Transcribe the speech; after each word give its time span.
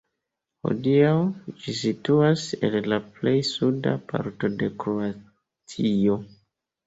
Hodiaŭ 0.67 1.09
ĝi 1.65 1.73
situas 1.79 2.45
en 2.69 2.77
la 2.93 2.97
plej 3.17 3.35
suda 3.49 3.93
parto 4.13 4.51
de 4.63 4.71
Kroatio. 4.85 6.17